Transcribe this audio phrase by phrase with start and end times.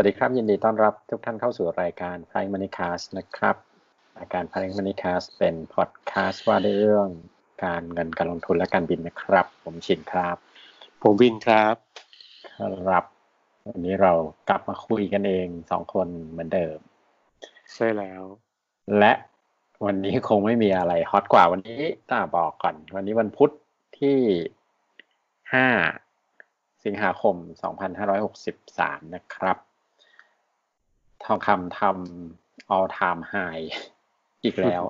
[0.00, 3.56] วัสดีครับยินดีต้อนรับทุกท่านเข้าสู่รายการ p r i m e Money Cast นะครับ
[4.18, 7.08] รายการ p r i m e Money Cast เป็นพอดแคสต์ว่าด้วยเรื่อง
[7.64, 10.36] การเงินการลงทุนและการบินนะครับ ผมชินครับ
[11.02, 11.76] ผมวินครับ
[12.56, 13.04] ครับ
[13.68, 14.12] วันนี้เรา
[14.48, 16.78] กลับมาคุยกันเองสองคนเหมือนเดิม
[17.74, 18.22] ใช่แล้ว
[18.98, 19.12] และ
[19.84, 23.50] วันนี้คงไม่มีอะไรฮอตกว่าวันนี้ต้องบอกก่อน วันนี้วันพุธ
[23.98, 24.18] ที่
[25.54, 25.68] ห้า
[26.84, 27.34] สิงหาคม
[28.24, 29.58] 2563นะครับ
[31.24, 33.64] ทองคำทำ all time high
[34.44, 34.82] อีกแล้ว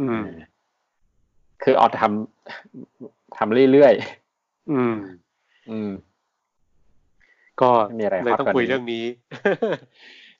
[0.00, 0.26] อืม
[1.62, 3.94] คือเอาทำทำเรื่อย
[4.72, 5.90] อืมๆอืม
[7.60, 9.04] ก็ไม่มีอะไรเลยต้องฮอตกว่าคุยนี้เรื่องนี้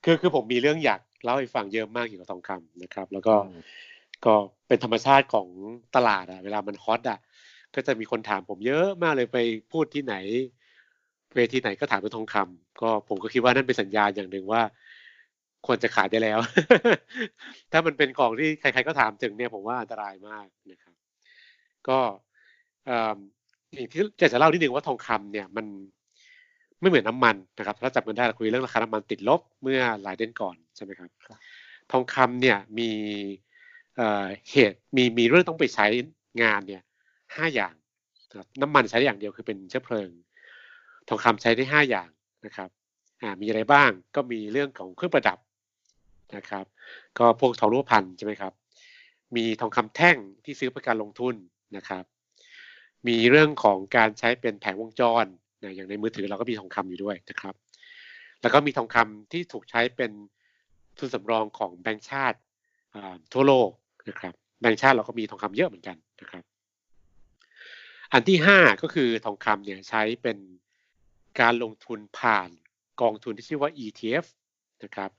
[0.05, 3.35] คือคือผมมีเรื่องอยากเล่าให้ฟังเยอะมากเกี่ยวกับทองคำนะครับ แล้วก็
[4.25, 4.35] ก็
[4.69, 5.49] เป็นธรรมชาติของ
[5.97, 7.19] ตลาดอะเวลามันฮอตอะ
[7.75, 9.39] ก็จะมีคนถามผมเยอะมากเลยไป
[9.73, 10.15] พูดที่ไหน
[11.37, 14.63] เวทีไหนก็ถามเรื่องทองคำก็ผมก็คิดว่านั่นเป็นสัญญาณอย่างหนึ่งว่า
[15.67, 16.39] ควรจะขายได้แล้ว
[17.73, 20.95] ถ้ามันเป็นของที่ใครๆก็ถามถึงเนี่ยผมว่าอันตรายมากนะครับ
[21.89, 21.99] ก็
[22.87, 23.19] เอ่อ
[23.75, 25.67] อย่างที่จะจะเล่านิดนึงว่าทองคำเนี่ยมัน
[26.81, 31.11] ไม่เหมือนน้ำมันนะครับถ้าจำกันได้เราคุยเรื่องราคาน้ำมันติดลบเมื่อหลายเดือนก่อนใช่ไหมครับ
[31.93, 32.91] ทองคำเนี่ยมี
[33.97, 35.87] เอ่อเหตุมีมีเรื่องต้องไปใช้
[36.43, 36.83] งานเนี่ย
[37.37, 37.75] ห้าอย่าง
[38.31, 40.11] นะครับน้ำมันใช้อย่างเดียวคือเป็นเชื้อเพลิง
[41.09, 42.09] ทองคำใช้ได้ห้าอย่าง
[42.47, 42.69] นะครับ
[43.23, 45.39] อ่ามีอะไรบ้างก็มีเรื่องของเครื่องประดับ
[46.37, 46.65] นะครับ
[47.19, 48.53] ก็พวกทองรูปพรรณใช่ไหมครับ
[49.37, 51.35] มีทองคำแท่งที่ซื้อเพื่อการลงทุน
[51.77, 52.05] นะครับ
[53.09, 55.25] มีเรื่องของการใช้เป็นแผงวงจร
[55.63, 57.55] นะอย่างในมือถือเราก็มีทองคำอยู่ด้วยนะครับ
[58.43, 60.11] แล้วก็มีทองคำที่ถูกใช้เป็น
[60.99, 62.39] ทุนสำรองของแบงก์ชาติ
[63.33, 63.71] ทั่วโลก
[64.09, 66.45] นะครับแบงก์ชาติเราก็มีทองคำเยอะเหมือนกันนะครับ
[68.13, 70.39] อันที่ห้าก็คือทองคำเนี่ยใช้เป็น
[71.41, 72.49] การลงทุนผ่าน
[73.03, 74.25] กองทุนที่ชื่อว่า ETF
[74.85, 75.11] นะครับ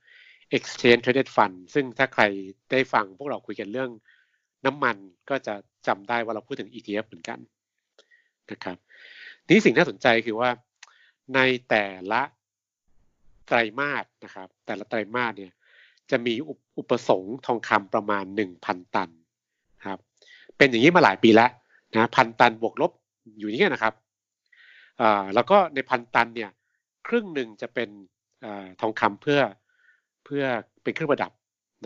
[0.56, 2.22] Exchange Traded Fund ซึ่งถ้าใคร
[2.70, 3.90] ได้ฟังพวกเราคุยกันเรื่อง
[4.66, 4.96] น้ำมัน
[5.30, 5.54] ก็จะ
[5.86, 7.38] จำได้ว่าเราพูดถึง ETF เหมือนกัน
[8.50, 8.76] นะครับ
[9.48, 10.50] นี้สิ่งน่าสนใจคือว่า
[11.34, 12.22] ในแต่ละ
[13.46, 15.52] ไตรมาสนะครับ แต่ละไตรมาสเนี่ย
[16.10, 18.24] จะมีอุปอุปสงค์ทองคำประมาณ
[18.60, 19.10] 1,000 ตัน
[19.86, 19.98] ครับ
[20.56, 21.50] เป็นอย่างนี้มาหลายปีแล้ว
[21.94, 22.92] นะพันตันบวกลบ
[23.38, 23.94] อยู่นี้นะครับ
[25.00, 26.50] อ่าแล้วก็ในพันตันเนี่ย
[27.06, 27.88] ครึ่งหนึ่งจะเป็น
[28.44, 29.40] อาทองคำเพื่อ
[30.26, 30.44] เพื่อ
[30.82, 31.32] เป็นเครื่องประดับ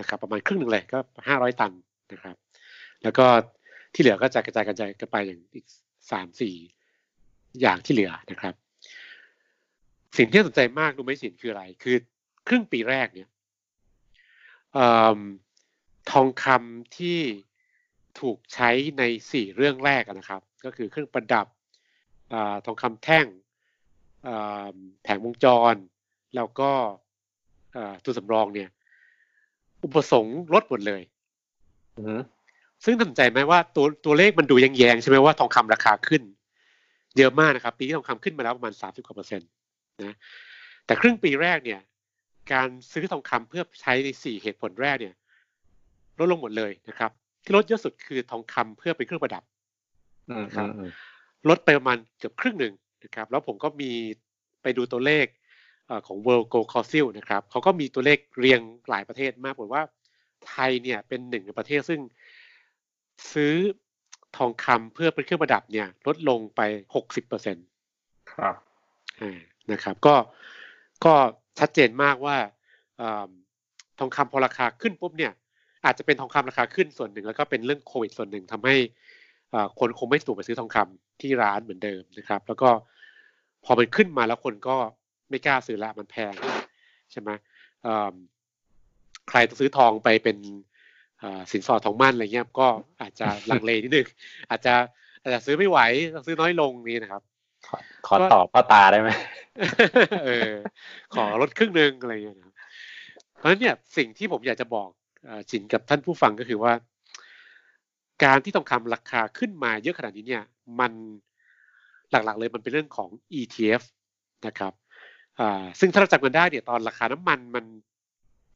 [0.00, 1.72] นะครับ ประมาณครึ่งหนึ่งเลยก็ห้าร้อยตัน
[2.12, 2.36] นะครับ
[3.02, 3.26] แล้วก็
[3.94, 5.66] ที่เหลือก็จะกระจายกระจายกันไปอย่างอีก
[6.10, 6.54] สามสี่
[7.60, 8.54] อย่างที่เหลือนะครับ
[10.16, 11.96] สิ่งที่สนใจมากรู้ไหมสินคืออะไร คือ
[12.48, 13.28] ครึ่งปีแรกเนี่ย
[14.76, 14.80] อ
[16.10, 17.20] ทองคำที่
[18.20, 19.02] ถูกใช้ใน
[19.32, 21.46] สี่เรื่องแรกนะครับ ก็คือเครื่องประดับ
[22.32, 22.34] อ
[22.64, 23.26] ทองคำแท่ง
[25.02, 25.74] แผงวงจร
[26.36, 26.72] แล้วก็
[28.04, 28.69] ตัวสำรองเนี่ย
[29.84, 31.03] อุปสงค์ลดหมดเลย
[31.97, 32.16] อือฮึ
[32.84, 36.22] ซึ่งน่าสนใจไหมว่าตัวตัวเลขมันดูแยงๆใช่ไหมว่าทองคำราคาขึ้น
[37.16, 39.48] เยอะมากนะครับ ปีที่ทองคำขึ้นมาแล้วประมาณสามสิบกว่าเปอร์เซ็นต์
[40.03, 40.16] นะ
[40.86, 41.80] แต่ครึ่งปีแรกเนี่ย
[42.53, 45.14] การซื้อทองคำเพื่อใช้ในสี่เหตุผลแรกเนี่ย
[46.19, 47.10] ลดลงหมดเลยนะครับ
[47.42, 49.42] ที่ลดเยอะสุดคือทองคำเพื่อเป็นเครื่องประดับ
[50.30, 50.91] อืมครับอืม
[51.48, 53.91] ลดไปประมาณเกือบครึ่งหนึ่งนะครับ แล้วผมก็มี
[54.62, 55.39] ไปดูตัวเลขเอ่อ
[56.06, 59.84] ของ World Gold Council นะครับเขาก็มีตัวเลขเรียงหลายประเทศมากบอกว่า
[60.48, 62.00] ไทยเนี่ยเป็นหนึ่งในประเทศซึ่ง
[63.32, 63.54] ซื้อ
[64.36, 66.60] ทองคำเพื่อเป็นเครื่องประดับเนี่ยลดลงไป
[66.94, 67.64] หกสิบเปอร์เซ็นต์
[68.32, 68.56] ครับ
[69.72, 70.14] นะครับ ก็
[71.04, 71.14] ก็
[71.58, 72.36] ชัดเจนมากว่า
[72.98, 73.28] เอม
[73.98, 75.32] ทองคำพอราคาขึ้นปุ๊บเนี่ย
[75.84, 78.76] อาจจะเป็นทองคำราคาขึ้นส่วนหนึ่ง แล้วก็เป็นเรื่องโควิดส่วนหนึ่งทำให้
[79.50, 82.70] เอ่อคนคงไม่สะดวกไปซื้อทองคำที่ร้านเหมือนเดิมนะครับ แล้วก็
[83.64, 84.76] พอมันขึ้นมาแล้วคนก็
[85.30, 86.34] ไม่กล้าซื้อละมันแพง
[87.10, 87.30] ใช่ไหม
[87.82, 88.14] เอิ่ม
[89.28, 90.36] ใครจะซื้อทองไปเป็น
[91.20, 92.68] เอ่อสินสอดทองมั่นอะไรเงี้ยก็
[93.00, 94.06] อาจจะลังเลนิดนึง
[94.50, 94.74] อาจจะ
[95.22, 95.78] อาจจะซื้อไม่ไหว
[96.15, 97.22] ต้องซื้อน้อยลงนี่นะครับ
[97.66, 99.10] ขอขอตอบพ่อตาได้ไหม
[100.24, 100.53] เออ
[101.15, 102.54] ขอลดครึ่งหนึ่งอะไรอย่างเงี้ยนะครับ
[103.36, 104.88] เพราะฉะนั้นเนี่ยสิ่งที่ผมอยากจะบอก
[105.24, 106.72] เอ่อจินกับท่านผู้ฟังก็คือว่า
[108.24, 110.44] การที่ทองคำราคาขึ้นมาเยอะขนาดนี้เนี่ย
[110.80, 110.92] มัน
[112.10, 113.09] หลักๆเลยมันเป็นเรื่องของ
[113.41, 113.82] ETF
[114.47, 114.72] นะครับ
[115.41, 117.65] อ่าซึ่งถ้าเราจำกันได้เนี่ยตอนราคาน้ำมันมัน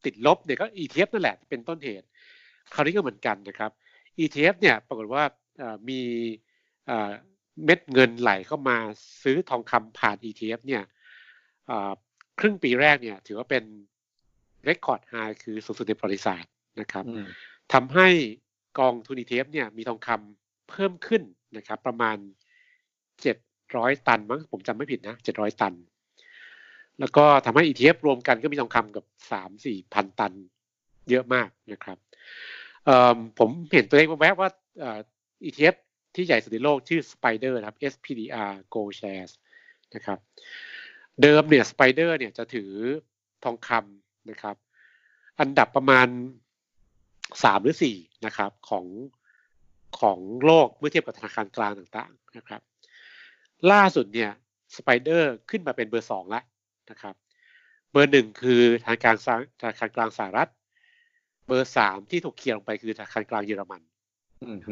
[0.04, 2.06] ติดลบเนี่ยก็ ETF นั่นแหละเป็นต้นเหตุ
[2.74, 3.70] คราวนี้ก็เหมือนกันนะครับ
[4.24, 5.22] ETF เนี่ยปรากฏว่า
[5.58, 6.00] เอ่อมี
[6.86, 7.10] เอ่อ
[7.64, 8.76] เม็ดเงินไหลเข้ามา
[9.22, 10.82] ซื้อทองคำผ่าน ETF เนี่ย
[11.66, 11.92] เอ่อ
[12.40, 13.64] ครึ่งปีแรกเนี่ยถือว่าเป็น
[14.64, 17.26] เรคคอร์ดไฮคือสูงสุดในประวัติศาสตร์นะครับอืม
[17.72, 18.08] ทำให้
[18.78, 21.22] กองทุน ETF เนี่ยมีทองคำเพิ่มขึ้น
[21.56, 22.16] นะครับประมาณ
[23.32, 25.74] 700 ตันมั้งผมจำไม่ผิดนะ 700 ตัน
[27.00, 30.32] แล้วก็ทำให้ ETF รวมกันก็มีทองคำกับสามสี่พันตัน
[31.10, 31.98] เยอะมากนะครับ
[33.38, 34.50] ผมเห็นตัวเลขแวบว่า
[35.44, 35.76] ETF
[36.14, 39.32] ที่ใหญ่สุดในโลกชื่อ Spider นะครับ SPDR Gold Shares
[39.94, 40.18] นะครับ
[41.22, 42.70] เดิมเนี่ย Spider เนี่ยจะถือ
[43.44, 44.56] ทองคำนะครับ
[45.40, 46.08] อันดับประมาณ
[47.44, 48.86] สามหรือสี่นะครับของ
[50.00, 52.60] ของโลกเมื่อเทียบกับธนาคารกลางต่างๆนะครับ
[53.72, 54.30] ล่าสุดเนี่ย
[54.76, 56.44] สไปเดอร์ขึ้นมาเป็นเบอร์สองแล้ว
[56.90, 57.14] นะครับ
[57.90, 59.16] เบอร์หนึ่งคือธนาคาร
[59.60, 60.50] ธนาคารกลางสหรัฐ
[61.46, 63.80] เบอร์สามที่ถูกเคลียร์ลงไปคือธนาคารกลางเยอรมัน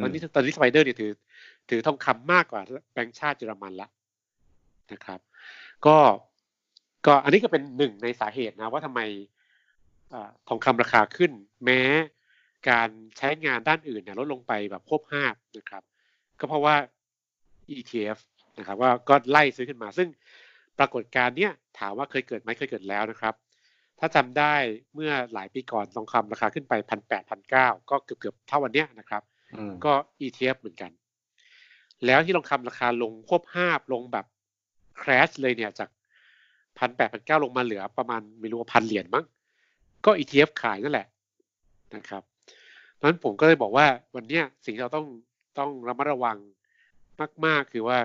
[0.03, 1.13] ตอนนี้ตอนนี้สไปเดอร์เนี่ยถือ
[1.71, 2.61] ถือทองคำมากกว่า
[2.93, 3.89] แบงก์ชาติเยอรมันละ
[4.93, 5.21] นะครับ
[5.87, 5.97] ก็
[7.07, 9.01] ก็อันนี้ก็เป็นหนึ่งในสาเหตุนะ ว่าทำไม
[10.49, 11.33] ทองคำราคาขึ้น
[11.65, 11.83] แม้
[12.71, 12.89] การ
[13.19, 15.25] ใช้งานด้านอื่นเนี่ยลดลงไปแบบควบห้า
[15.59, 15.83] นะครับ
[16.39, 16.75] ก็เพราะว่า
[17.77, 18.19] ETF
[18.59, 20.09] นะครับว่าก็ไล่ซื้อขึ้นมาซึ่ง
[20.79, 23.35] ปรากฏการณ์เนี้ยถามว่าเคยเกิดไหมเคยเกิดแล้วนะครับ
[23.99, 24.55] ถ้าจำได้
[24.95, 29.23] เมื่อหลายปีก่อนทองคำราคาขึ้นไปพันแปดพันเก้าก็เกือบเกือบเท่าวันเนี้ยนะครับ
[29.85, 30.91] ก็ ETF เหมือนกัน
[32.07, 34.27] แล้วที่ทองคำราคาลงควบห้าลงแบบ
[35.03, 35.89] คราชเลยเนี่ยจาก
[36.79, 39.25] พันแปดพันเก้าลงมาเหลือประมาณไม่รู้ว่าพันเหรียญมั้ง
[40.05, 41.07] ก็ ETF ขายนั่นแหละ
[41.97, 42.23] นะครับ
[43.03, 45.07] ราะฉะนั้นผมก็เลยบอกว่าวันนี้สิ่งที่เราต้อง
[45.59, 46.39] ต้องระมัดระวัง
[47.47, 47.99] มาก ๆ คือว่า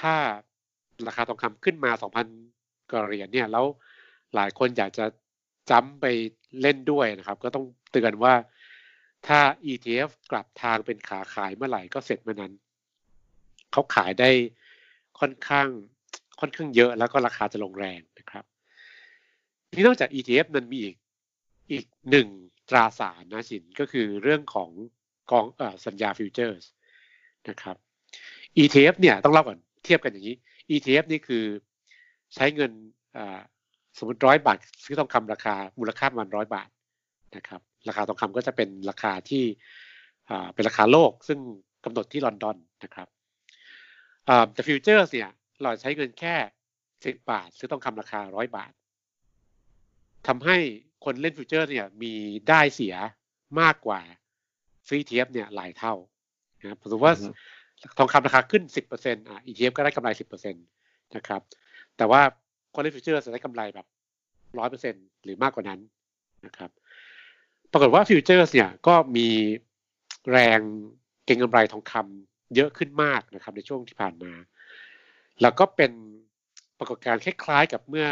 [0.00, 0.14] ถ้า
[1.06, 1.90] ราคาทองคำขึ้นมา
[2.40, 3.64] 2,000กว่าเหรียญเนี่ยแล้ว
[4.34, 5.04] หลายคนอยากจะ
[5.70, 6.06] จ้ำไป
[6.62, 8.34] เล่นด้วยนะครับ ก็ต้องเตือนว่า
[9.26, 9.40] ถ้า
[9.70, 12.52] ETF กลับทางเป็นขาขายเมื่อไหร่ก็เสร็จเมื่อนั้น
[13.72, 14.30] เขาขายได้
[15.20, 15.68] ค่อนข้าง
[16.40, 18.44] ค่อนข้างเยอะแล้วก็ราคาจะลงแรงนะครับ
[19.74, 20.96] นี่นอกจาก ETF นั้นมีอีก
[21.72, 22.28] อีกหนึ่ง
[22.68, 24.70] ตราสารนะสินก็คือเรื่องของ
[25.30, 26.64] กองอสัญญาฟิวเจอร์ส
[27.48, 27.76] นะครับ
[28.62, 30.36] ETF เนี่ยต้องเล่าก่อนเทียบกันอย่างนี้
[30.74, 31.44] ETF นี่คือ
[32.34, 32.72] ใช้เงิน
[33.98, 36.68] สมมติร้อยบาท ซื้อทองคำราคามูลค่าประมาณร้อยบาท
[37.36, 39.44] นะครับราคาทองคำก็จะเป็นราคาที่
[40.54, 41.38] เป็นราคาโลก ซึ่ง
[41.84, 43.08] กำหนดที่ลอนดอนนะครับ
[44.52, 45.30] แต่ future เนี่ย
[45.62, 46.34] เราใช้เงินแค่
[47.04, 48.72] สิบบาท ซื้อทองคำราคาร้อยบาท
[50.26, 50.56] ทำให้
[51.04, 52.12] คนเล่น future เนี่ยมี
[52.48, 52.94] ได้เสีย
[53.60, 54.00] มากกว่า
[54.86, 55.94] ฟรีเทียบเนี่ยหลายเท่า
[56.60, 57.14] นะครับสมมติว่า
[57.98, 58.62] ทองคำราคาขึ้น
[58.96, 60.08] 10%อะ ETF ก็ได้กำไร
[60.42, 61.40] 10%นะครับ
[61.96, 62.20] แต่ว่า
[62.74, 63.86] คนเล่น future จะได้กำไรแบบ
[64.54, 65.80] 100%หรือมากกว่านั้น
[66.46, 66.70] นะครับ
[67.72, 69.28] ปรากฏว่า future เนี่ยก็มี
[70.30, 70.60] แรง
[71.24, 74.32] เก็งกำไรทองคำเยอะขึ้นมากนะครับ ในช่วงที่ผ่านมา
[75.42, 75.92] แล้วก็เป็น
[76.78, 78.06] ปรากฏการณ์คล้ายๆ กับเมื่อ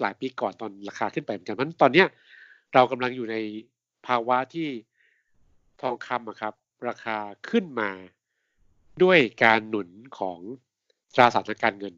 [0.00, 2.06] หลายปีก่อนตอนราคาขึ้นไปเหมือนกันเพราะตอนเนี้ย
[2.74, 3.36] เรากำลังอยู่ใน
[4.06, 4.68] ภาวะที่
[5.82, 6.54] ทองคำครับ
[6.88, 7.16] ราคา
[7.50, 7.90] ขึ้นมา
[9.02, 9.88] ด้วยการหนุน
[10.18, 10.38] ของ
[11.14, 11.94] ตราสารทางการเงิน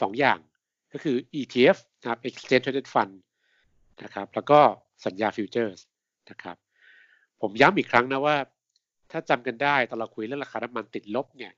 [0.00, 0.38] สองอย่าง
[0.92, 3.14] ก็คือ ETF นะครับ Exchange Traded Fund
[4.02, 4.60] นะครับ แล้วก็
[5.06, 5.80] สัญญาฟิวเจอร์ส
[6.30, 6.56] นะครับ
[7.40, 8.36] ผมย้ำอีกครั้งนะว่า
[9.10, 11.52] ถ้าจำกันได้ตอนเราคุยเรื่องราคาน้ำมันติดลบเนี่ย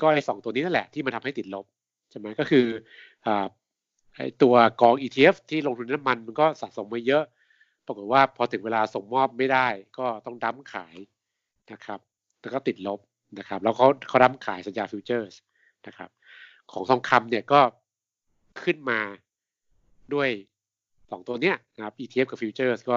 [0.00, 1.66] ก็ไอ้สองตัวนี้นั่นแหละที่มันทำให้ติดลบ
[2.10, 2.66] ใช่ไหมก็คือ
[4.16, 7.24] ไอ้ตัวกอง ETF ที่ลงทุนน้ำมันมันก็สะสมมาเยอะ
[7.86, 9.66] ปรากฏว่าพอถึงเวลาส่งมอบไม่ได้
[9.98, 10.96] ก็ต้อง dump ขาย
[11.72, 12.00] นะครับ
[12.40, 13.00] แล้วก็ติดลบ
[13.38, 15.34] นะครับ แล้วเขาเขา dump ขายสัญญา futures
[15.86, 16.10] นะครับ
[16.72, 17.60] ของทองคำเนี่ยก็
[18.62, 19.00] ขึ้นมา
[20.14, 20.28] ด้วย
[21.10, 22.96] สองตัวเนี้ยนะครับ ETF กับ futures ก็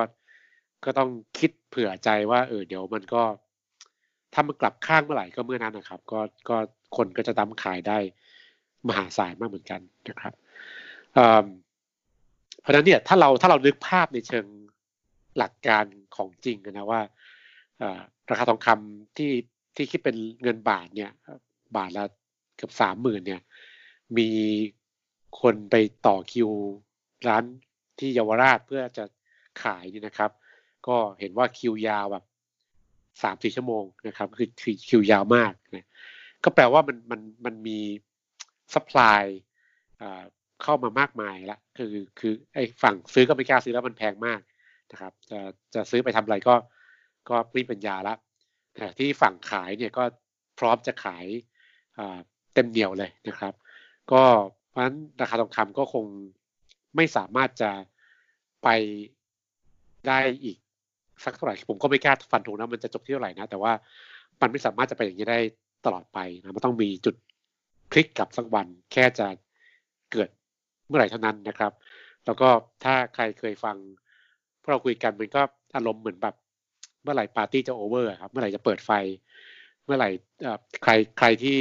[0.85, 3.23] ก็ต้องคิดเผื่อใจว่าเออเดี๋ยวมันก็
[4.33, 6.19] ถ้ามันกลับข้างเมื่อไหร่ก็เมื่อนั้นนะครับ ก็
[6.49, 6.57] ก็
[6.95, 7.97] คนก็จะ dump ขายได้
[8.87, 10.33] มหาศาลมากเหมือนกันนะครับ
[12.61, 14.45] เพราะฉะนั้นเนี่ยถ้าเราถ้าเรานึกภาพในเชิง
[15.37, 17.01] หลักการของจริงนะว่า
[18.29, 19.31] ราคาทองคำที่
[19.79, 21.11] ที่คิดเป็นเงินบาทเนี่ย
[21.77, 22.03] บาทละ
[22.57, 23.41] เกือบสามหมื่นเนี่ย
[24.17, 24.29] มี
[25.41, 25.75] คนไป
[26.07, 26.49] ต่อคิว
[27.27, 27.43] ร้าน
[27.99, 29.05] ที่เยาวราชเพื่อจะ
[29.63, 30.31] ขายนี่นะครับ
[30.87, 32.23] ก็เห็นว่าคิวยาวแบบ
[33.23, 34.49] สามสี่ชั่วโมงนะครับคือ
[34.87, 35.87] คิวยาวมากนะ
[36.43, 37.79] ก็แปลว่ามันมันมันมี
[38.73, 39.21] supply
[40.63, 44.39] เข้ามามากมายละคือคือไอ้ฝั่งซื้อก็ไม่กล้าซื้อแล้วมันแพงมาก
[44.91, 45.39] นะครับ จะ
[45.73, 46.55] จะซื้อไปทำอะไรก็
[47.29, 48.15] ก็ไม่เป็นยาละ
[48.99, 50.03] ที่ฝั่งขายเนี่ยก็
[50.59, 51.25] พร้อมจะขาย
[52.53, 53.53] เต็มเหนียวเลยนะครับ
[54.11, 54.23] ก็
[54.69, 56.05] เพราะฉะนั้นราคาทองคำก็คง
[56.95, 57.71] ไม่สามารถจะ
[58.63, 58.69] ไป
[60.07, 60.57] ได้อีก
[61.23, 63.71] สักเท่าไหร่ผมก็ไม่กล้าฟันธงนะมันจะจบที่เท่าไหร่นะ แต่ว่า
[64.41, 65.39] มันไม่สามารถจะไปอย่างนี้ได้
[65.85, 67.15] ตลอดไปนะมันต้องมีจุด
[67.91, 69.27] พลิกกลับสักวันแค่จะ
[70.11, 70.29] เกิด
[70.87, 71.71] เมื่อไหร่เท่านั้นนะครับ
[72.25, 72.49] แล้วก็
[72.83, 73.75] ถ้าใครเคยฟัง
[74.61, 75.41] พวกเราคุยกันมันก็
[75.75, 76.35] อารมณ์เหมือนแบบ
[77.03, 78.91] เมื่อไหร่ปาร์ตี้จะ over ครับเมื่อไหร่จะเปิดไฟ
[79.85, 80.09] เมื่อไหร่
[80.83, 81.57] ใครใครที่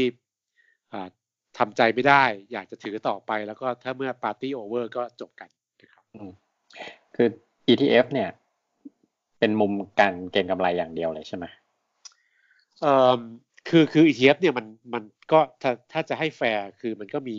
[1.58, 5.48] ทำใจไม่ได้ อยากจะถือต่อไป แล้วก็ถ้าเมื่อปาร์ตี้ over ก็จบกัน
[5.82, 6.04] นะครับ
[7.16, 7.28] คือ
[7.68, 8.30] ETF เนี่ย
[9.38, 11.44] เป็นมุมการเก็งกำไรอย่างเดียวเลยใช่ไหม
[12.80, 13.18] เอ่อ
[13.68, 15.02] คือคือ ETF เนี่ยมันมัน
[15.32, 17.38] ก็ถ้าถ้าจะให้แฟร์คือมันก็มี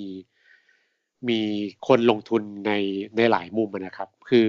[1.30, 1.40] มี
[1.88, 2.72] คนลงทุนใน
[3.18, 4.48] ในหลายมุมนะครับ คือ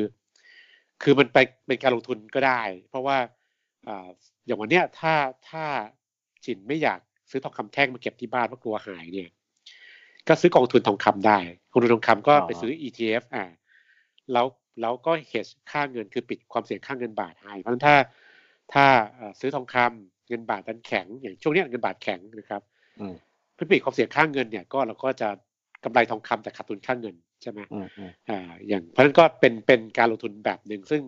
[1.02, 3.16] คือมันไปเป็นการลงทุนก็ได้ เพราะว่า
[3.88, 4.08] อ่า
[4.46, 5.14] อย่างวันเนี้ยถ้า
[5.48, 5.64] ถ้า
[6.44, 9.30] จินไม่อยากซื้อทองคำแท่งมาเก็บที่บ้านเพราะกลัวหายเนี่ย
[10.28, 11.38] ก็ซื้อกองทุนทองคำได้
[11.72, 13.44] กองทุนทองคำก็ไปซื้อ ETF อ่า
[14.32, 14.46] แล้ว
[14.80, 17.96] แล้วก็เฮดค่าเงินคือปิดความเสี่ยงค่าเงินบาทให้เพราะฉะนั้นถ้า
[18.72, 18.84] ถ้า
[19.40, 22.62] ซื้อทองคำเงินบาทดันแข็ง อย่างช่วงนี้เงินบาทแข็งนะครับ
[23.00, 23.14] อืม
[23.54, 25.28] เพื่อปิดความเสี่ยงค่าเงินเนี่ยก็เราก็จะ
[25.84, 31.02] กำไรทองคำแต่ขาดทุนค่าเงินใช่ไหมอืมอืมอ่าอย่างเพราะฉะนั้นก็เป็นเป็นการลงทุนแบบหนึ่งซึ่ง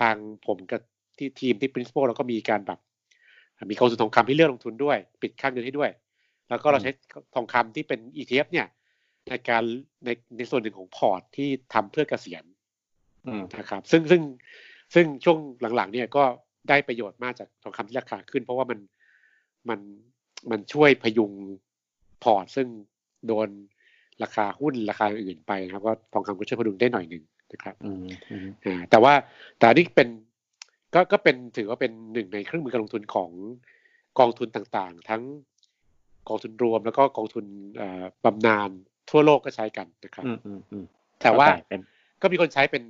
[0.00, 0.16] ทาง
[0.46, 0.82] ผมกับ
[1.18, 2.78] ที่ทีมที่ principal เราก็มีการแบบ
[3.70, 5.90] มีกองทุนทองคำให้เลือกลงทุนด้วย ปิดค่าเงินให้ด้วย
[6.48, 6.90] แล้วก็เราใช้
[7.34, 8.66] ทองคำที่เป็น ETF เนี่ย
[9.28, 9.64] ในการ
[10.04, 12.44] ในในส่วนหนึ่งของพอร์ตที่ทำเพื่อเกษียณ
[13.26, 14.22] อืมนะครับ ซึ่งซึ่ง
[14.94, 15.38] ซึ่งช่วง
[15.76, 16.24] หลังๆ เนี่ยก็
[16.68, 18.78] ได้ประโยชน์มากจากทองคำที่ราคาขึ้น เพราะว่ามัน
[19.68, 19.80] มัน
[20.50, 21.32] มันช่วยพยุง
[22.22, 22.68] พอร์ต ซึ่ง
[23.26, 23.48] โดน
[24.22, 29.14] ราคาหุ้นราคาอื่นไปนะครับก็ทองคำก็ช่วยพยุงได้หน่อยหนึ่งนะครับอืมอืมอ่าแต่ว่า
[29.58, 30.08] แต่อันนี่เป็น
[30.94, 33.30] ก็ก็เป็นถือว่าเป็นหนึ่งในเครื่องมือการลงทุนของ
[34.18, 35.22] กองทุนต่างๆ ทั้ง
[36.28, 37.44] กองทุนรวมแล้วก็กองทุน
[37.76, 38.70] เอ่อบำนาญ
[39.10, 40.84] ทั่วโลกก็ใช้กันนะครับอืมอืมอืม
[41.20, 41.80] แต่ว่าเข้ใจเป็น
[42.22, 42.82] ก็มีคนใช้เป็น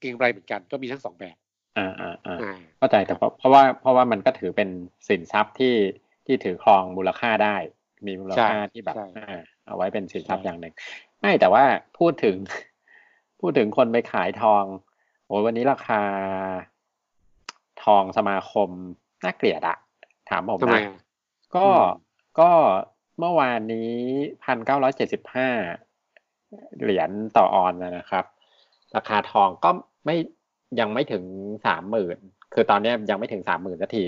[0.00, 1.36] เก็งกำไรเหมือนกัน ก็มีทั้งสองแบบ
[1.78, 4.68] อ่าอ่าอ่าอ่าเข้าใจแต่เพราะเพราะว่าเพราะว่ามันก็ถือเป็น
[5.08, 5.74] สินทรัพย์ที่
[6.26, 7.56] ที่ถือครองมูลค่าได้
[8.06, 10.74] มีมูลค่าใช่ที่แบบใช่อ่าเอาไว้เป็นสินทรัพย์ใช่อย่างหนึ่ง
[11.20, 11.64] ไม่แต่ว่า
[11.98, 12.36] พูดถึง
[13.40, 14.64] พูดถึงคนไปขายทอง
[15.26, 16.02] โอ้ยวันนี้ราคา
[17.84, 18.68] ทองสมาคม
[19.24, 19.76] น่าเกลียดอะ
[20.30, 20.94] ถามผมทำไมนะอะ
[21.56, 21.84] ก็อืม
[22.40, 22.50] ก็
[23.18, 23.92] เมื่อวานนี้
[24.44, 25.48] พันเก้าร้อยเจ็ดสิบห้า
[26.82, 28.24] เหรียญต่อออนนะนะครับ
[28.96, 29.70] ราคาทองก็
[30.06, 30.16] ไม่
[30.80, 31.24] ยังไม่ถึง
[31.66, 32.18] สามหมื่น
[32.54, 34.06] คือตอนเนี้ยยังไม่ถึงสามหมื่นนาที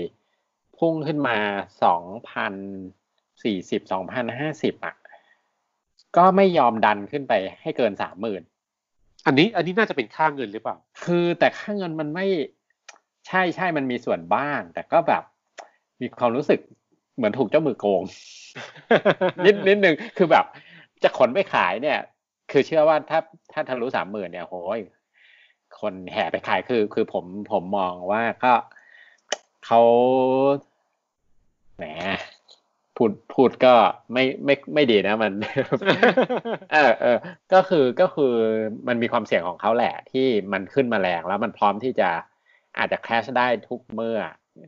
[0.77, 1.37] พุ่งขึ้นมา
[1.83, 2.53] สองพัน
[3.43, 4.95] สี่สิบสองพันห้าสิบอะ
[6.17, 8.41] ก็ไม่ยอมดันขึ้นไปให้เกินสามหมื่น
[9.25, 12.27] อันนี้อันนี้น่าจะเป็นค่าเงินหรือเปล่า คือแต่ค่าเงินมันไม่
[13.27, 15.23] ใช่ใช่มันมีส่วนบ้าง แต่ก็แบบ
[16.01, 16.59] มีความรู้สึก
[17.15, 18.03] เหมือนถูกเจ้ามือโกง
[19.45, 20.45] นิดนิดนึงคือแบบ
[21.03, 21.99] จะขนไปขายเนี่ย
[22.51, 23.19] คือเชื่อว่าถ้า
[23.53, 24.79] ถ้าทะลุสามหมื่นเนี่ยโหย
[25.79, 28.53] คนแห่ไปขายคือ คือผมผมมองว่าก็
[29.65, 29.81] เขา
[31.77, 31.83] แหม
[32.95, 33.73] พูดพูดก็
[34.13, 35.33] ไม่ไม่ไม่ดีนะมัน
[36.73, 37.17] เออเออ
[37.53, 38.33] ก็คือก็คือ
[38.87, 42.09] มันมีความเสี่ยงของเขาแหละ ที่มันขึ้นมาแรงแล้วมันพร้อมที่จะ
[42.77, 44.19] อาจจะแคชได้ทุกเมื่อ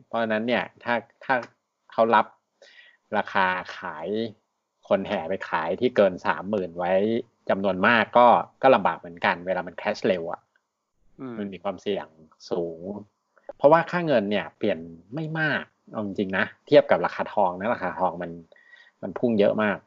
[0.06, 1.34] เพราะฉะนั้นเนี่ยถ้าถ้า
[1.92, 2.26] เขารับ
[3.16, 3.46] ราคา
[3.78, 4.08] ขาย
[4.88, 6.92] คนแห่ไปขายที่เกินสามหมื่นไว้
[7.50, 8.26] จำนวนมากก็
[8.62, 10.40] ก็ลำบากเหมือนกัน เวลามันแคชเร็วอะ
[11.20, 12.06] อืมมันมีความเสี่ยง
[12.50, 12.80] สูง
[13.56, 14.78] เพราะว่าค่าเงินเนี่ย เปลี่ยน
[15.14, 18.30] ไม่มากเอาจริงๆนะ เทียบกับราคาทองนะราคาทองมัน
[19.02, 19.78] มันพุ่งเยอะมาก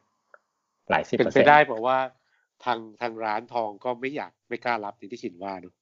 [0.90, 1.98] หลายสิบเป็นเปอร์ไปเซ็นต์ได้บอกว่า
[2.64, 5.74] ทางทางร้านทองก็ไม่อยากไม่กล้ารับอย่างที่ชินว่าเนอะ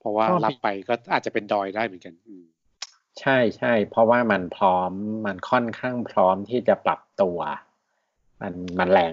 [0.00, 2.44] เพราะว่ารับไปก็อาจจะเป็นดอยได้เหมือนกันอืม
[3.20, 4.90] ใช่ใช่เพราะว่ามันพร้อม
[5.26, 7.38] มันค่อนข้างพร้อมที่จะปรับตัว
[8.40, 9.12] มันมันแรง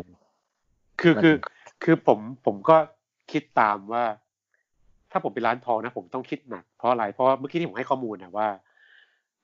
[1.01, 1.36] คือมันคือ
[1.84, 2.77] คือผมผมก็
[3.32, 4.03] คิดตามว่า
[5.12, 8.50] ถ้าผมเป็นร้านทองนะ ผมต้องคิดหนักเพราะอะไร เพราะว่าเมื่อกี้ที่ผมให้ข้อมูลนะว่า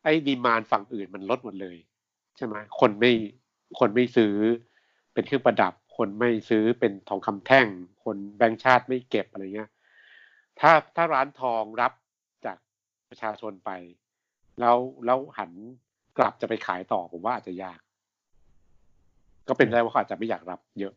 [0.04, 1.78] ไอ้ดีมานฝั่งอื่นมันลดหมดเลย
[2.38, 3.12] ใช่ไหมคนไม่
[3.80, 4.34] คนไม่ซื้อ
[5.14, 7.68] เป็นเครื่องประดับ คนไม่ซื้อเป็นทองคำแท่ง
[8.04, 9.70] คนแบงก์ชาติไม่เก็บอะไรเงี้ย
[10.60, 11.94] ถ้าถ้าร้านทองรับ
[12.46, 12.58] จาก
[13.10, 13.72] ประชาชนไป
[14.60, 15.52] แล้วแล้วหัน
[16.18, 17.80] กลับจะไปขายต่อผมว่าอาจจะยาก
[19.48, 20.94] ก็เป็นไปได้ว่าเขาอาจจะไม่อยากรับเยอะ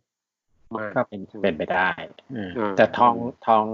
[0.77, 1.89] มากก็เป็นเป็นไปได้
[2.35, 3.15] อืมอ่าแต่ทอง
[3.47, 3.65] ทอง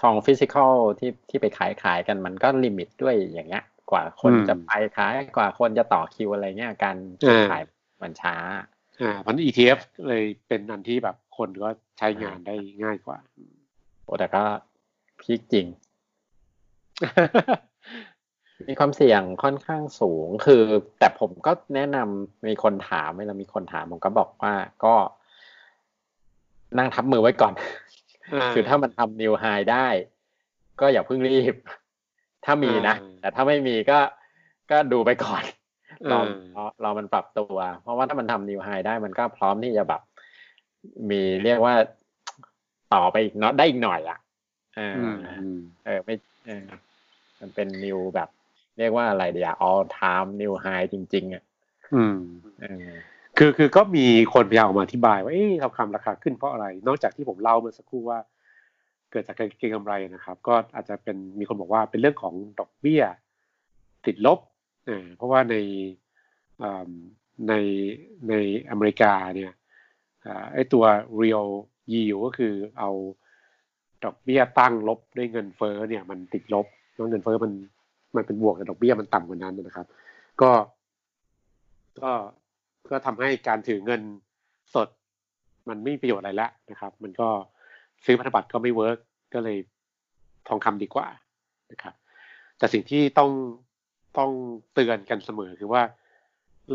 [0.00, 6.96] ทอง physical ที่ที่ไปขายขายกันมันก็ limit ด้วยอย่างเงี้ย กว่าคนอืมจะไปขายกว่าคนจะต่อคิวอะไรเงี้ยการ
[7.28, 7.62] อ่าขาย
[8.02, 8.36] มันช้า
[9.02, 9.78] อ่าเพราะฉะนั้น ETF
[10.08, 13.18] เลยเป็นอันที่แบบคนก็ใช้งานได้ง่ายกว่า
[14.04, 14.42] โอ้แต่ก็
[15.22, 15.66] พีคจริง
[18.68, 20.62] มีความเสี่ยงค่อนข้างสูง คือ
[20.98, 24.94] แต่ผมก็แนะนำมีคนถามเวลามีคนถามผมก็บอกว่าก็
[26.78, 29.88] นั่งทับมือไว้ก่อนาคือถ้ามันทำนิวไฮได้
[30.80, 31.54] ก็อย่าเพิ่งรีบ
[32.44, 33.98] ถ้ามีนะอ่าแต่ถ้าไม่มีก็
[34.70, 35.42] ก็ดูไปก่อน
[36.12, 36.24] รออ่า
[36.56, 40.00] รอรอมันปรับตัว เพราะว่าถ้ามันทำนิวไฮได้มันก็พร้อมที่จะแบบ
[41.10, 41.74] มีเรียกว่า
[42.94, 44.18] ต่อไปอีกเนาะได้อีกหน่อยอะ
[44.76, 46.14] เอออือมอืมเออไม่
[46.46, 46.64] เออ
[47.40, 48.28] มันเป็นนิวแบบ
[48.78, 51.42] เรียกว่าอะไรเดียว all time new high จริง ๆ อะ
[51.94, 52.16] อืม
[52.60, 52.88] เออ
[53.38, 58.18] คือคือก็มีคนพยายามออกมาอธิบายว่าเอ๊ะทองคำราคาขึ้นเพราะอะไร นอกจากที่ผมเล่าเมื่อสักครู่ว่า
[59.10, 63.02] เกิดจากการเก็งกำไรนะครับ ก็อาจจะเป็นมีคนบอกว่าเป็นเรื่องของดอกเบี้ย
[64.06, 64.38] ติดลบ
[64.88, 65.56] อ่าเพราะว่าใน
[67.48, 67.54] ใน
[68.28, 68.34] ใน
[68.70, 69.52] อเมริกาเนี่ย
[70.52, 70.84] ไอตัว
[71.20, 71.48] real
[71.92, 72.90] yield ก็คือเอา
[74.04, 77.52] ดอกเบี้ยตั้งลบด้วยเงินเฟ้อเนี่ยมันติดลบเพราะเงินเฟ้อมัน
[78.16, 79.86] มันเป็นบวกแต่ดอกเบี้ยมันต่ำกว่านั้นนะครับ
[80.40, 80.50] ก็
[82.00, 82.12] ก็
[82.90, 84.02] ก็ทำให้การถือเงิน
[84.74, 84.88] สด
[85.68, 87.28] มันไม่มีประโยชน์อะไรแล้วนะครับ มันก็
[88.04, 88.98] ซื้อพันธบัตรก็ไม่ work
[89.34, 89.58] ก็เลย
[90.48, 91.06] ทองคำดีกว่า
[91.72, 91.94] นะครับ
[92.58, 93.30] แต่สิ่งที่ต้อง
[94.18, 94.30] ต้อง
[94.74, 95.82] เตือนกันเสมอคือว่า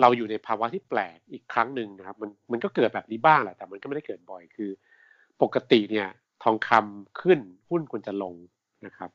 [0.01, 4.69] เราอยู่ในภาวะที่แปลกอีกครั้งหนึ่งนะครับ มันมันก็เกิดแบบนี้บ้างแหละแต่มันก็ไม่ได้เกิดบ่อยคือ
[5.41, 6.07] ปกติเนี่ย
[6.43, 7.39] ทองคำขึ้น
[7.69, 8.33] หุ้นควรจะลง
[8.85, 9.09] นะครับ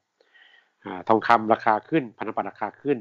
[0.85, 2.99] อทองคำราคาขึ้นพันธบัตรราคาขึ้น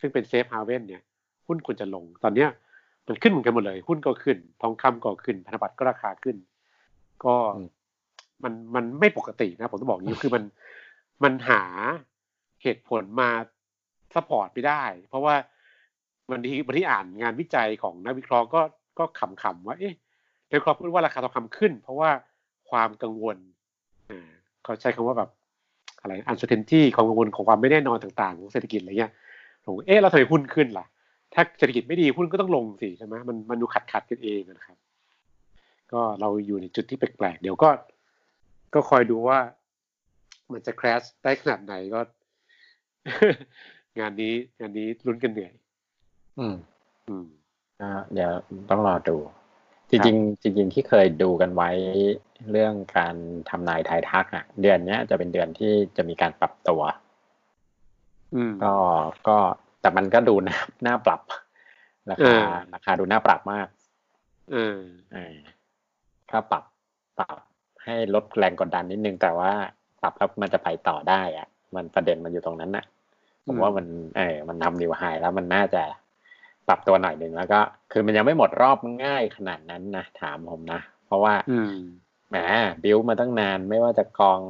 [0.00, 1.02] ซึ่งเป็น safe haven เนี่ย
[1.46, 2.48] หุ้นควรจะลง ตอนเนี้ย
[3.06, 6.36] มันขึ้นเหมือนกันหมดเลย หุ้นก็ขึ้น ทองคำก็ขึ้นพันธบัตรก็ราคาขึ้น
[7.24, 7.36] ก็
[8.42, 10.44] มันมันไม่ปกตินะผมต้องบอกนี้คือมัน
[11.22, 11.62] มันหา
[12.62, 13.30] เหตุผลมา
[14.14, 15.34] support ไม่ได้ เพราะว่า
[16.30, 18.60] วันที่วันที่อ่านงานวิจัยของนักวิเคราะห์ก็
[18.98, 19.94] ก็ขำๆว่า เอ๊ะ
[20.48, 22.10] นักวิเคราะห์พูดว่าราคาทองคำขึ้น เพราะว่า
[22.70, 23.36] ความกังวล
[24.10, 24.28] อ่า
[24.64, 25.30] เขาใช้คำว่าแบบ
[26.00, 29.12] อะไร uncertainty ความกังวลของความไม่แน่นอนต่างๆของเศรษฐกิจอะไรเงี้ย
[29.64, 30.86] ผมเอ๊ะเราทำไมหุ้นขึ้นล่ะ
[31.34, 34.78] ถ้าเศรษฐกิจไม่ดีหุ้นก็ต้องลงสิใช่ไหมมันมันดูขัดขัดกันเองนะครับ
[35.92, 37.68] ก็เราอยู่ในจุดที่แปลกๆเดี๋ยวก็
[38.74, 39.38] ก็คอยดูว่า
[40.52, 42.00] มันจะคราชได้ขนาดไหนก็
[43.98, 45.52] งานนี้งานนี้ลุ้นกันเหนื่อย
[46.38, 46.54] อืม
[47.08, 47.26] อืม
[48.12, 48.30] เดี๋ยว
[48.70, 49.16] ต้องรอดู
[49.90, 51.70] จริงๆจริงๆที่เคยดูกันไว้
[52.50, 53.14] เรื่องการ
[53.50, 56.80] ทำนายทายทักอะ เดือนนี้จะเป็นเดือนที่จะมีการปรับตัว
[58.34, 58.74] อืมก็
[59.28, 59.36] ก็
[59.80, 61.20] แต่มันก็ดูน่าน่าปรับ
[62.10, 62.36] ราคา
[62.74, 63.68] ราคาดูน่าปรับมาก
[65.12, 65.36] เออ
[66.30, 66.64] ถ้าปรับ
[67.18, 67.38] ปรับ
[67.84, 69.52] ให้ลดแรงกดดันนิดนึง แต่ว่า
[70.02, 72.84] ปรับแล้วมันจะไปต่อได้อะ มันประเด็นมันอยู่ตรงนั้นน่ะ
[73.46, 75.82] ผมว่ามัน เออมันทำนิวไฮแล้วมันน่าจะ
[76.68, 77.60] ปรับตัวหน่อยหนึ่งแล้วก็
[77.92, 81.34] คือมันยังไม่หมดรอบง่ายขนาดนั้นนะถามผมนะ เพราะว่า
[82.28, 82.36] แหม
[82.82, 84.40] บิวมาตั้งนานไม่ว่าจะกอง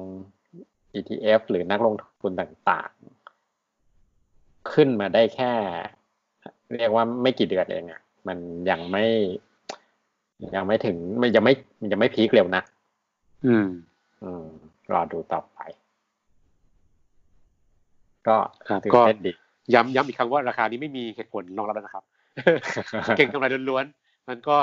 [0.95, 5.53] ETF หรือนักลงทุนต่างๆ ขึ้นมาได้แค่
[6.77, 8.39] เรียกว่าไม่กี่เดือนเองอะ่ะ มัน
[8.71, 9.05] ยังไม่
[10.55, 12.63] ยังไม่ถึงมันยังไม่มันยังไม่พีคเร็วนะ
[13.47, 13.69] อืม
[14.23, 14.47] อืม
[14.93, 15.59] รอดูต่อไป
[18.29, 18.37] ก็
[18.85, 19.33] ตื่นเต้นดี
[19.75, 22.05] ย้ำย้ำอีกครั้งว่าราคานี้ไม่มีเหตุผลรองรับนะครับ
[23.17, 24.57] เก่งกำไรล้วนๆมันก็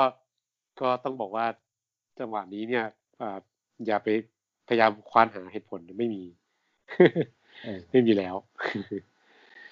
[0.80, 1.46] ก็ต้องบอกว่า
[2.18, 2.84] จังหวะนี้เนี่ย
[3.86, 4.08] อย่าไป
[4.68, 6.22] พยายามควานหาเหตุผลไม่มี
[7.90, 8.34] ไม่มีแล้ว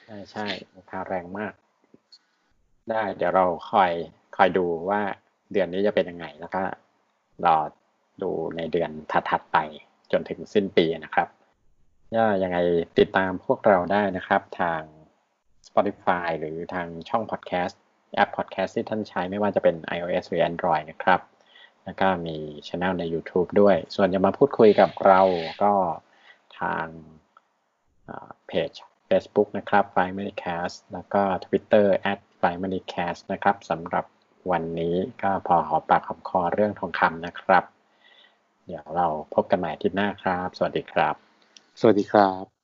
[0.07, 0.46] ใช่ใช่
[0.77, 1.53] ราคาแรงมาก
[2.90, 3.92] ได้เดี๋ยวเราคอย
[4.37, 5.01] คอยดูว่า
[5.53, 6.62] เดือนนี้จะเป็นยังไงแล้วก็
[7.44, 7.57] รอ
[8.22, 8.90] ดูในเดือน
[9.31, 9.59] ถัดๆไป
[10.12, 11.29] จนถึงสิ้นปีนะครับ
[12.16, 12.59] ย่ายังไง
[12.99, 14.81] ติดตามพวกเราได้นะครับ ทาง
[15.77, 17.75] Spotify หรือทางช่อง Podcast
[18.17, 21.21] แอป Podcast ที่ท่านใช้ไม่ว่าจะเป็น iOS หรือ Android นะครับ
[21.85, 22.37] แล้วก็มี
[22.69, 25.23] ช anel ใน YouTube ด้วย ส่วนจะมาพูดคุยกับเรา
[25.62, 25.73] ก็
[26.61, 26.87] ทาง
[28.47, 28.71] เพจ
[29.09, 32.21] Facebook นะครับ f i m a n y c a s t แล้วก็ Twitter at
[32.41, 34.05] f i m a n y c a s t นะครับสำหรับ
[34.51, 37.65] วันนี้ก็พอหอปากหอมคอเรื่องทองคำนะครับ
[38.67, 41.15] เดี๋ยวเราพบกันใหม่อาทิตย์หน้าครับ สวัสดีครับ
[41.81, 42.56] สวัสดีครับ